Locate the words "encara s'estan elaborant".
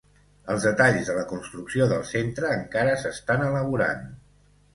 2.55-4.03